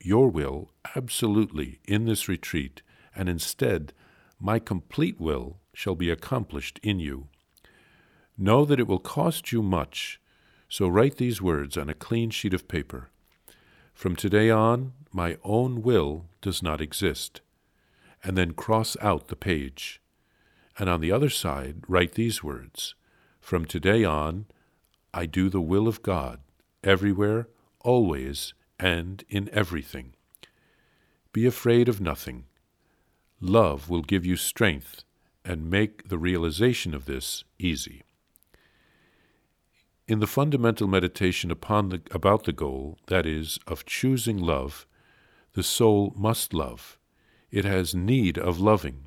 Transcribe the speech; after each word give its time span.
your 0.00 0.28
will 0.28 0.70
absolutely 0.96 1.80
in 1.86 2.06
this 2.06 2.28
retreat, 2.28 2.82
and 3.14 3.28
instead, 3.28 3.92
my 4.38 4.58
complete 4.58 5.20
will 5.20 5.58
shall 5.74 5.94
be 5.94 6.10
accomplished 6.10 6.80
in 6.82 7.00
you. 7.00 7.28
Know 8.38 8.64
that 8.64 8.80
it 8.80 8.86
will 8.86 8.98
cost 8.98 9.52
you 9.52 9.62
much, 9.62 10.20
so 10.68 10.88
write 10.88 11.16
these 11.16 11.42
words 11.42 11.76
on 11.76 11.90
a 11.90 11.94
clean 11.94 12.30
sheet 12.30 12.54
of 12.54 12.68
paper. 12.68 13.10
From 13.92 14.16
today 14.16 14.48
on, 14.48 14.92
my 15.12 15.36
own 15.44 15.82
will 15.82 16.26
does 16.40 16.62
not 16.62 16.80
exist 16.80 17.42
and 18.22 18.36
then 18.36 18.52
cross 18.52 18.96
out 19.00 19.28
the 19.28 19.36
page. 19.36 20.00
And 20.78 20.88
on 20.88 21.00
the 21.00 21.12
other 21.12 21.30
side, 21.30 21.82
write 21.88 22.12
these 22.12 22.42
words 22.42 22.94
From 23.40 23.64
today 23.64 24.04
on, 24.04 24.46
I 25.12 25.26
do 25.26 25.48
the 25.48 25.60
will 25.60 25.88
of 25.88 26.02
God, 26.02 26.40
everywhere, 26.84 27.48
always, 27.80 28.54
and 28.78 29.24
in 29.28 29.50
everything. 29.52 30.14
Be 31.32 31.46
afraid 31.46 31.88
of 31.88 32.00
nothing. 32.00 32.44
Love 33.40 33.88
will 33.88 34.02
give 34.02 34.24
you 34.24 34.36
strength 34.36 35.04
and 35.44 35.70
make 35.70 36.08
the 36.08 36.18
realization 36.18 36.94
of 36.94 37.06
this 37.06 37.44
easy. 37.58 38.02
In 40.06 40.18
the 40.18 40.26
fundamental 40.26 40.86
meditation 40.86 41.50
upon 41.50 41.88
the, 41.88 42.02
about 42.10 42.44
the 42.44 42.52
goal, 42.52 42.98
that 43.06 43.26
is, 43.26 43.58
of 43.66 43.86
choosing 43.86 44.36
love, 44.38 44.86
the 45.54 45.62
soul 45.62 46.12
must 46.16 46.52
love 46.52 46.98
it 47.50 47.64
has 47.64 47.94
need 47.94 48.38
of 48.38 48.60
loving. 48.60 49.06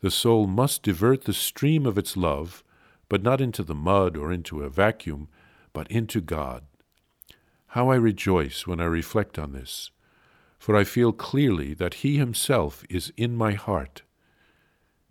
The 0.00 0.10
soul 0.10 0.46
must 0.46 0.82
divert 0.82 1.24
the 1.24 1.32
stream 1.32 1.86
of 1.86 1.96
its 1.96 2.16
love, 2.16 2.62
but 3.08 3.22
not 3.22 3.40
into 3.40 3.62
the 3.62 3.74
mud 3.74 4.16
or 4.16 4.32
into 4.32 4.62
a 4.62 4.68
vacuum, 4.68 5.28
but 5.72 5.90
into 5.90 6.20
God. 6.20 6.64
How 7.68 7.90
I 7.90 7.96
rejoice 7.96 8.66
when 8.66 8.80
I 8.80 8.84
reflect 8.84 9.38
on 9.38 9.52
this, 9.52 9.90
for 10.58 10.76
I 10.76 10.84
feel 10.84 11.12
clearly 11.12 11.74
that 11.74 11.94
He 11.94 12.16
Himself 12.16 12.84
is 12.88 13.12
in 13.16 13.36
my 13.36 13.52
heart. 13.52 14.02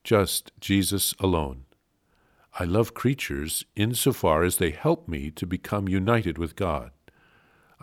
Just 0.03 0.51
Jesus 0.59 1.13
alone. 1.19 1.65
I 2.59 2.65
love 2.65 2.93
creatures 2.93 3.65
insofar 3.75 4.43
as 4.43 4.57
they 4.57 4.71
help 4.71 5.07
me 5.07 5.31
to 5.31 5.47
become 5.47 5.89
united 5.89 6.38
with 6.38 6.55
God. 6.55 6.91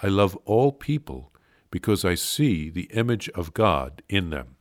I 0.02 0.06
love 0.06 0.36
all 0.44 0.72
people 0.72 1.32
because 1.70 2.04
I 2.04 2.14
see 2.14 2.70
the 2.70 2.88
image 2.92 3.28
of 3.30 3.52
God 3.52 4.02
in 4.08 4.30
them. 4.30 4.56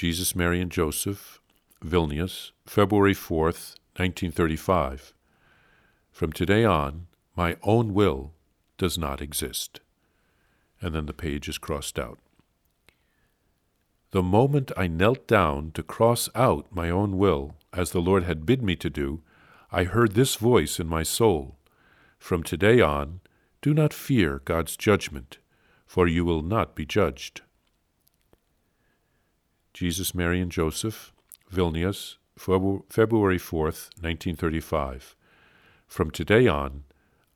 Jesus, 0.00 0.34
Mary, 0.34 0.62
and 0.62 0.72
Joseph, 0.72 1.42
Vilnius, 1.84 2.52
February 2.64 3.12
4th, 3.12 3.76
1935. 3.98 5.12
From 6.10 6.32
today 6.32 6.64
on, 6.64 7.06
my 7.36 7.58
own 7.62 7.92
will 7.92 8.32
does 8.78 8.96
not 8.96 9.20
exist. 9.20 9.80
And 10.80 10.94
then 10.94 11.04
the 11.04 11.12
page 11.12 11.50
is 11.50 11.58
crossed 11.58 11.98
out. 11.98 12.18
The 14.12 14.22
moment 14.22 14.72
I 14.74 14.86
knelt 14.86 15.26
down 15.26 15.70
to 15.72 15.82
cross 15.82 16.30
out 16.34 16.68
my 16.70 16.88
own 16.88 17.18
will, 17.18 17.56
as 17.70 17.90
the 17.90 18.00
Lord 18.00 18.22
had 18.22 18.46
bid 18.46 18.62
me 18.62 18.76
to 18.76 18.88
do, 18.88 19.20
I 19.70 19.84
heard 19.84 20.12
this 20.12 20.36
voice 20.36 20.80
in 20.80 20.86
my 20.86 21.02
soul 21.02 21.58
From 22.18 22.42
today 22.42 22.80
on, 22.80 23.20
do 23.60 23.74
not 23.74 23.92
fear 23.92 24.40
God's 24.46 24.78
judgment, 24.78 25.36
for 25.84 26.08
you 26.08 26.24
will 26.24 26.40
not 26.40 26.74
be 26.74 26.86
judged. 26.86 27.42
Jesus, 29.72 30.14
Mary, 30.14 30.40
and 30.40 30.50
Joseph, 30.50 31.12
Vilnius, 31.52 32.16
February 32.36 33.38
4th, 33.38 33.90
1935. 34.00 35.16
From 35.86 36.10
today 36.10 36.46
on, 36.46 36.84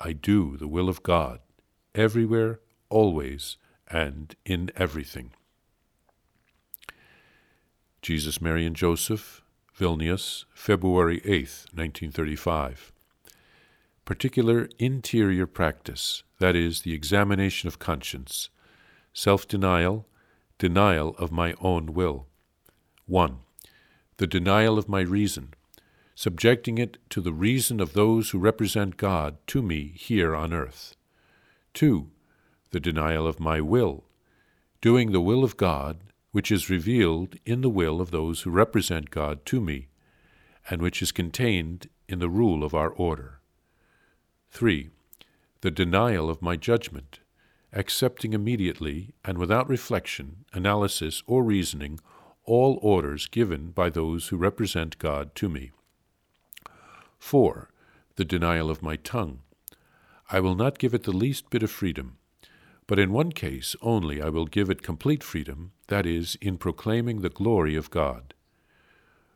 I 0.00 0.12
do 0.12 0.56
the 0.56 0.68
will 0.68 0.88
of 0.88 1.02
God, 1.02 1.40
everywhere, 1.94 2.60
always, 2.88 3.56
and 3.88 4.34
in 4.44 4.70
everything. 4.76 5.32
Jesus, 8.02 8.40
Mary, 8.40 8.66
and 8.66 8.76
Joseph, 8.76 9.42
Vilnius, 9.78 10.44
February 10.54 11.20
8th, 11.20 11.66
1935. 11.72 12.92
Particular 14.04 14.68
interior 14.78 15.46
practice, 15.46 16.22
that 16.38 16.54
is, 16.54 16.82
the 16.82 16.92
examination 16.92 17.66
of 17.66 17.78
conscience, 17.78 18.50
self 19.12 19.48
denial, 19.48 20.06
denial 20.58 21.14
of 21.18 21.32
my 21.32 21.54
own 21.60 21.94
will. 21.94 22.26
1. 23.06 23.38
The 24.16 24.26
denial 24.26 24.78
of 24.78 24.88
my 24.88 25.00
reason, 25.00 25.54
subjecting 26.14 26.78
it 26.78 26.98
to 27.10 27.20
the 27.20 27.32
reason 27.32 27.80
of 27.80 27.92
those 27.92 28.30
who 28.30 28.38
represent 28.38 28.96
God 28.96 29.36
to 29.48 29.62
me 29.62 29.92
here 29.96 30.34
on 30.34 30.52
earth. 30.52 30.94
2. 31.74 32.08
The 32.70 32.80
denial 32.80 33.26
of 33.26 33.40
my 33.40 33.60
will, 33.60 34.04
doing 34.80 35.12
the 35.12 35.20
will 35.20 35.44
of 35.44 35.56
God, 35.56 35.98
which 36.30 36.50
is 36.50 36.70
revealed 36.70 37.36
in 37.44 37.60
the 37.60 37.68
will 37.68 38.00
of 38.00 38.10
those 38.10 38.42
who 38.42 38.50
represent 38.50 39.10
God 39.10 39.44
to 39.46 39.60
me, 39.60 39.88
and 40.70 40.80
which 40.80 41.02
is 41.02 41.12
contained 41.12 41.88
in 42.08 42.18
the 42.18 42.28
rule 42.28 42.64
of 42.64 42.74
our 42.74 42.90
order. 42.90 43.40
3. 44.50 44.90
The 45.62 45.70
denial 45.70 46.30
of 46.30 46.42
my 46.42 46.56
judgment, 46.56 47.20
accepting 47.74 48.32
immediately 48.32 49.12
and 49.24 49.36
without 49.36 49.68
reflection, 49.68 50.44
analysis, 50.52 51.22
or 51.26 51.42
reasoning 51.42 52.00
all 52.44 52.78
orders 52.82 53.26
given 53.26 53.70
by 53.70 53.90
those 53.90 54.28
who 54.28 54.36
represent 54.36 54.98
God 54.98 55.34
to 55.34 55.48
me. 55.48 55.72
4. 57.18 57.68
The 58.16 58.24
denial 58.24 58.70
of 58.70 58.82
my 58.82 58.96
tongue. 58.96 59.40
I 60.30 60.40
will 60.40 60.54
not 60.54 60.78
give 60.78 60.94
it 60.94 61.02
the 61.02 61.12
least 61.12 61.50
bit 61.50 61.62
of 61.62 61.70
freedom, 61.70 62.16
but 62.86 62.98
in 62.98 63.12
one 63.12 63.32
case 63.32 63.74
only 63.82 64.22
I 64.22 64.28
will 64.28 64.46
give 64.46 64.70
it 64.70 64.82
complete 64.82 65.24
freedom, 65.24 65.72
that 65.88 66.06
is, 66.06 66.36
in 66.40 66.58
proclaiming 66.58 67.20
the 67.20 67.28
glory 67.28 67.76
of 67.76 67.90
God. 67.90 68.34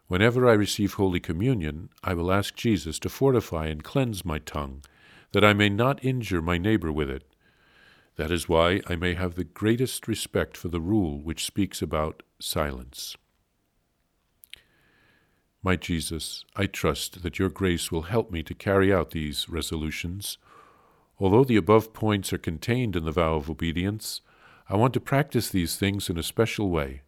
Whenever 0.06 0.48
I 0.48 0.52
receive 0.52 0.94
Holy 0.94 1.20
Communion, 1.20 1.90
I 2.02 2.14
will 2.14 2.32
ask 2.32 2.54
Jesus 2.54 2.98
to 3.00 3.08
fortify 3.08 3.66
and 3.66 3.84
cleanse 3.84 4.24
my 4.24 4.38
tongue, 4.38 4.82
that 5.32 5.44
I 5.44 5.52
may 5.52 5.68
not 5.68 6.02
injure 6.04 6.40
my 6.40 6.56
neighbor 6.56 6.90
with 6.90 7.10
it. 7.10 7.24
That 8.18 8.32
is 8.32 8.48
why 8.48 8.80
I 8.88 8.96
may 8.96 9.14
have 9.14 9.36
the 9.36 9.44
greatest 9.44 10.08
respect 10.08 10.56
for 10.56 10.66
the 10.66 10.80
rule 10.80 11.20
which 11.20 11.44
speaks 11.44 11.80
about 11.80 12.24
silence. 12.40 13.16
My 15.62 15.76
Jesus, 15.76 16.44
I 16.56 16.66
trust 16.66 17.22
that 17.22 17.38
your 17.38 17.48
grace 17.48 17.92
will 17.92 18.02
help 18.02 18.32
me 18.32 18.42
to 18.42 18.54
carry 18.54 18.92
out 18.92 19.12
these 19.12 19.48
resolutions. 19.48 20.36
Although 21.20 21.44
the 21.44 21.56
above 21.56 21.92
points 21.92 22.32
are 22.32 22.38
contained 22.38 22.96
in 22.96 23.04
the 23.04 23.12
vow 23.12 23.36
of 23.36 23.48
obedience, 23.48 24.20
I 24.68 24.74
want 24.74 24.94
to 24.94 25.00
practice 25.00 25.48
these 25.48 25.76
things 25.76 26.10
in 26.10 26.18
a 26.18 26.22
special 26.24 26.70
way, 26.70 27.02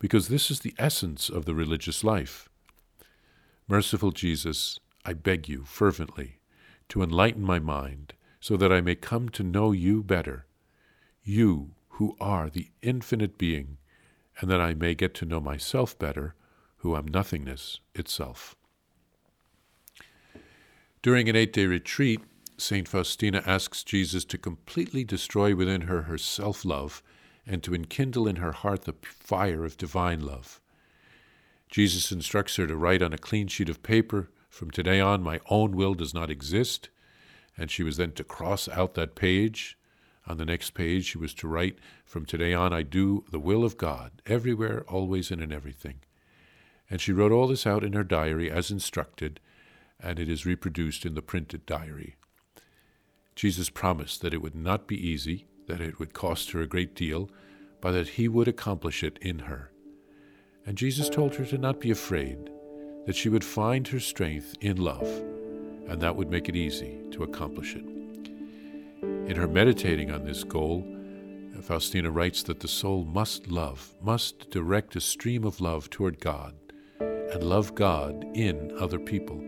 because 0.00 0.26
this 0.26 0.50
is 0.50 0.60
the 0.60 0.74
essence 0.76 1.28
of 1.28 1.44
the 1.44 1.54
religious 1.54 2.02
life. 2.02 2.48
Merciful 3.68 4.10
Jesus, 4.10 4.80
I 5.04 5.12
beg 5.12 5.48
you 5.48 5.62
fervently 5.62 6.40
to 6.88 7.00
enlighten 7.00 7.44
my 7.44 7.60
mind 7.60 8.14
so 8.42 8.56
that 8.56 8.72
I 8.72 8.80
may 8.80 8.96
come 8.96 9.28
to 9.30 9.44
know 9.44 9.70
you 9.70 10.02
better, 10.02 10.46
you 11.22 11.76
who 11.90 12.16
are 12.20 12.50
the 12.50 12.70
infinite 12.82 13.38
being 13.38 13.78
and 14.40 14.50
that 14.50 14.60
I 14.60 14.74
may 14.74 14.96
get 14.96 15.14
to 15.14 15.24
know 15.24 15.40
myself 15.40 15.96
better, 15.96 16.34
who 16.78 16.96
am 16.96 17.06
nothingness 17.06 17.78
itself. 17.94 18.56
During 21.02 21.28
an 21.28 21.36
eight 21.36 21.52
day 21.52 21.66
retreat, 21.66 22.20
St. 22.58 22.88
Faustina 22.88 23.44
asks 23.46 23.84
Jesus 23.84 24.24
to 24.24 24.38
completely 24.38 25.04
destroy 25.04 25.54
within 25.54 25.82
her 25.82 26.02
her 26.02 26.18
self 26.18 26.64
love 26.64 27.00
and 27.46 27.62
to 27.62 27.76
enkindle 27.76 28.26
in 28.26 28.36
her 28.36 28.52
heart 28.52 28.82
the 28.82 28.96
fire 29.04 29.64
of 29.64 29.76
divine 29.76 30.18
love. 30.18 30.60
Jesus 31.70 32.10
instructs 32.10 32.56
her 32.56 32.66
to 32.66 32.76
write 32.76 33.02
on 33.02 33.12
a 33.12 33.18
clean 33.18 33.46
sheet 33.46 33.68
of 33.68 33.84
paper, 33.84 34.30
From 34.50 34.72
today 34.72 34.98
on, 34.98 35.22
my 35.22 35.38
own 35.48 35.76
will 35.76 35.94
does 35.94 36.12
not 36.12 36.28
exist. 36.28 36.88
And 37.62 37.70
she 37.70 37.84
was 37.84 37.96
then 37.96 38.10
to 38.14 38.24
cross 38.24 38.68
out 38.68 38.94
that 38.94 39.14
page. 39.14 39.78
On 40.26 40.36
the 40.36 40.44
next 40.44 40.70
page, 40.70 41.04
she 41.04 41.16
was 41.16 41.32
to 41.34 41.46
write, 41.46 41.78
From 42.04 42.26
today 42.26 42.52
on, 42.52 42.72
I 42.72 42.82
do 42.82 43.24
the 43.30 43.38
will 43.38 43.62
of 43.62 43.76
God, 43.76 44.10
everywhere, 44.26 44.84
always, 44.88 45.30
and 45.30 45.40
in 45.40 45.52
everything. 45.52 46.00
And 46.90 47.00
she 47.00 47.12
wrote 47.12 47.30
all 47.30 47.46
this 47.46 47.64
out 47.64 47.84
in 47.84 47.92
her 47.92 48.02
diary 48.02 48.50
as 48.50 48.72
instructed, 48.72 49.38
and 50.00 50.18
it 50.18 50.28
is 50.28 50.44
reproduced 50.44 51.06
in 51.06 51.14
the 51.14 51.22
printed 51.22 51.64
diary. 51.64 52.16
Jesus 53.36 53.70
promised 53.70 54.22
that 54.22 54.34
it 54.34 54.42
would 54.42 54.56
not 54.56 54.88
be 54.88 54.96
easy, 54.96 55.46
that 55.68 55.80
it 55.80 56.00
would 56.00 56.14
cost 56.14 56.50
her 56.50 56.62
a 56.62 56.66
great 56.66 56.96
deal, 56.96 57.30
but 57.80 57.92
that 57.92 58.08
he 58.08 58.26
would 58.26 58.48
accomplish 58.48 59.04
it 59.04 59.20
in 59.22 59.38
her. 59.38 59.70
And 60.66 60.76
Jesus 60.76 61.08
told 61.08 61.36
her 61.36 61.44
to 61.44 61.58
not 61.58 61.78
be 61.78 61.92
afraid, 61.92 62.50
that 63.06 63.14
she 63.14 63.28
would 63.28 63.44
find 63.44 63.86
her 63.86 64.00
strength 64.00 64.56
in 64.60 64.78
love, 64.78 65.08
and 65.88 66.00
that 66.00 66.16
would 66.16 66.30
make 66.30 66.48
it 66.48 66.56
easy 66.56 66.98
to 67.10 67.24
accomplish 67.24 67.74
it. 67.74 67.84
In 69.02 69.36
her 69.36 69.48
meditating 69.48 70.10
on 70.10 70.24
this 70.24 70.44
goal, 70.44 70.86
Faustina 71.62 72.10
writes 72.10 72.42
that 72.44 72.60
the 72.60 72.68
soul 72.68 73.04
must 73.04 73.48
love, 73.48 73.94
must 74.02 74.50
direct 74.50 74.96
a 74.96 75.00
stream 75.00 75.44
of 75.44 75.60
love 75.60 75.90
toward 75.90 76.18
God, 76.18 76.54
and 77.00 77.42
love 77.42 77.74
God 77.74 78.24
in 78.34 78.76
other 78.78 78.98
people. 78.98 79.40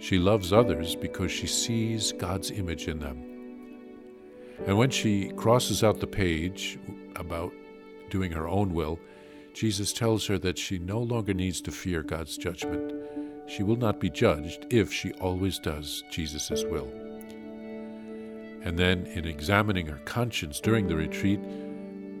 She 0.00 0.18
loves 0.18 0.52
others 0.52 0.94
because 0.94 1.32
she 1.32 1.46
sees 1.48 2.12
God's 2.12 2.50
image 2.52 2.86
in 2.86 3.00
them. 3.00 3.24
And 4.66 4.78
when 4.78 4.90
she 4.90 5.30
crosses 5.30 5.82
out 5.82 5.98
the 6.00 6.06
page 6.06 6.78
about 7.16 7.52
doing 8.10 8.30
her 8.32 8.48
own 8.48 8.72
will, 8.72 8.98
Jesus 9.54 9.92
tells 9.92 10.26
her 10.26 10.38
that 10.38 10.56
she 10.56 10.78
no 10.78 11.00
longer 11.00 11.34
needs 11.34 11.60
to 11.62 11.72
fear 11.72 12.02
God's 12.02 12.36
judgment. 12.36 12.92
She 13.48 13.62
will 13.62 13.76
not 13.76 13.98
be 13.98 14.10
judged 14.10 14.66
if 14.70 14.92
she 14.92 15.12
always 15.14 15.58
does 15.58 16.04
Jesus' 16.10 16.64
will. 16.64 16.88
And 18.62 18.78
then, 18.78 19.06
in 19.06 19.24
examining 19.26 19.86
her 19.86 20.00
conscience 20.04 20.60
during 20.60 20.86
the 20.86 20.96
retreat, 20.96 21.40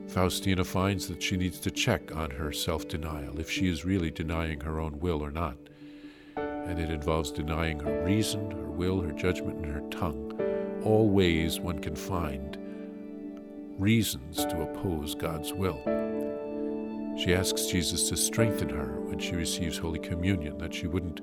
Faustina 0.08 0.64
finds 0.64 1.06
that 1.08 1.22
she 1.22 1.36
needs 1.36 1.60
to 1.60 1.70
check 1.70 2.16
on 2.16 2.30
her 2.30 2.50
self 2.52 2.88
denial, 2.88 3.38
if 3.38 3.50
she 3.50 3.68
is 3.68 3.84
really 3.84 4.10
denying 4.10 4.60
her 4.60 4.80
own 4.80 4.98
will 5.00 5.22
or 5.22 5.30
not. 5.30 5.58
And 6.36 6.80
it 6.80 6.90
involves 6.90 7.30
denying 7.30 7.80
her 7.80 8.04
reason, 8.04 8.50
her 8.50 8.70
will, 8.70 9.00
her 9.02 9.12
judgment, 9.12 9.58
and 9.64 9.74
her 9.74 9.88
tongue, 9.90 10.80
all 10.82 11.10
ways 11.10 11.60
one 11.60 11.80
can 11.80 11.94
find 11.94 12.56
reasons 13.78 14.44
to 14.46 14.62
oppose 14.62 15.14
God's 15.14 15.52
will. 15.52 15.80
She 17.18 17.34
asks 17.34 17.66
Jesus 17.66 18.08
to 18.08 18.16
strengthen 18.16 18.68
her 18.68 19.00
when 19.00 19.18
she 19.18 19.34
receives 19.34 19.76
Holy 19.76 19.98
Communion, 19.98 20.56
that 20.58 20.72
she 20.72 20.86
wouldn't 20.86 21.20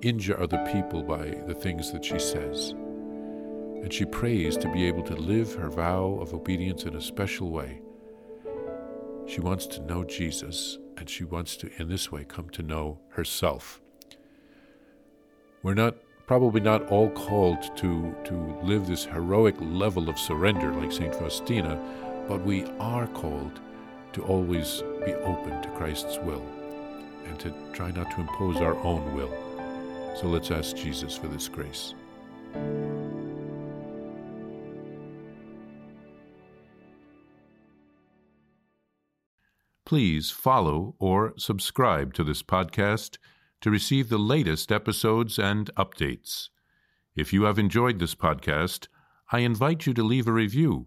injure 0.00 0.40
other 0.40 0.66
people 0.72 1.02
by 1.02 1.26
the 1.46 1.54
things 1.54 1.92
that 1.92 2.02
she 2.02 2.18
says. 2.18 2.70
And 2.70 3.92
she 3.92 4.06
prays 4.06 4.56
to 4.56 4.72
be 4.72 4.86
able 4.86 5.02
to 5.02 5.14
live 5.14 5.54
her 5.54 5.68
vow 5.68 6.18
of 6.22 6.32
obedience 6.32 6.84
in 6.84 6.96
a 6.96 7.02
special 7.02 7.50
way. 7.50 7.82
She 9.26 9.42
wants 9.42 9.66
to 9.66 9.82
know 9.82 10.04
Jesus, 10.04 10.78
and 10.96 11.10
she 11.10 11.24
wants 11.24 11.58
to, 11.58 11.70
in 11.78 11.88
this 11.88 12.10
way, 12.10 12.24
come 12.24 12.48
to 12.50 12.62
know 12.62 12.98
herself. 13.10 13.82
We're 15.62 15.74
not 15.74 15.96
probably 16.26 16.62
not 16.62 16.88
all 16.88 17.10
called 17.10 17.76
to, 17.76 18.14
to 18.24 18.58
live 18.62 18.86
this 18.86 19.04
heroic 19.04 19.56
level 19.60 20.08
of 20.08 20.18
surrender 20.18 20.72
like 20.72 20.92
St. 20.92 21.14
Faustina, 21.14 21.78
but 22.26 22.42
we 22.42 22.64
are 22.80 23.06
called 23.08 23.60
to 24.16 24.22
always 24.22 24.82
be 25.04 25.12
open 25.12 25.60
to 25.60 25.68
Christ's 25.76 26.18
will 26.20 26.42
and 27.26 27.38
to 27.38 27.52
try 27.74 27.90
not 27.90 28.10
to 28.12 28.22
impose 28.22 28.56
our 28.56 28.74
own 28.76 29.14
will. 29.14 29.30
So 30.18 30.26
let's 30.26 30.50
ask 30.50 30.74
Jesus 30.74 31.14
for 31.18 31.28
this 31.28 31.48
grace. 31.48 31.92
Please 39.84 40.30
follow 40.30 40.94
or 40.98 41.34
subscribe 41.36 42.14
to 42.14 42.24
this 42.24 42.42
podcast 42.42 43.18
to 43.60 43.70
receive 43.70 44.08
the 44.08 44.16
latest 44.16 44.72
episodes 44.72 45.38
and 45.38 45.70
updates. 45.76 46.48
If 47.14 47.34
you 47.34 47.42
have 47.42 47.58
enjoyed 47.58 47.98
this 47.98 48.14
podcast, 48.14 48.88
I 49.30 49.40
invite 49.40 49.84
you 49.84 49.92
to 49.92 50.02
leave 50.02 50.26
a 50.26 50.32
review. 50.32 50.86